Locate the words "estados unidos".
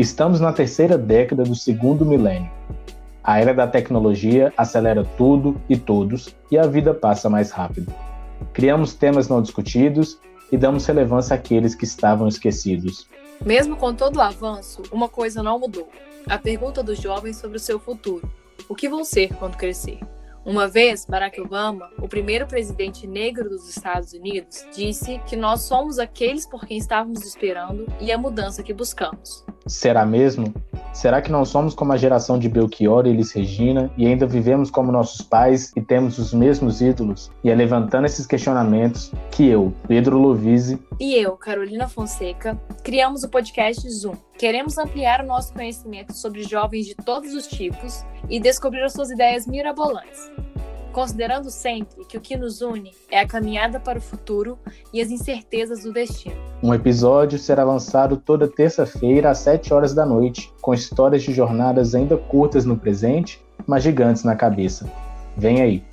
23.68-24.64